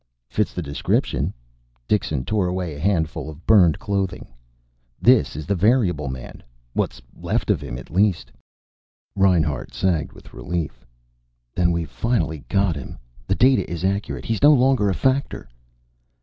[0.29, 1.31] "Fits the description."
[1.87, 4.27] Dixon tore away a handful of burned clothing.
[4.99, 6.41] "This is the variable man.
[6.73, 8.31] What's left of him, at least."
[9.15, 10.87] Reinhart sagged with relief.
[11.53, 12.97] "Then we've finally got him.
[13.27, 14.25] The data is accurate.
[14.25, 15.47] He's no longer a factor."